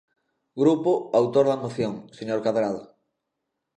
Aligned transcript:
Grupo 0.61 0.91
autor 1.19 1.45
da 1.49 1.61
moción, 1.63 1.93
señor 2.17 2.39
Cadrado. 2.45 2.81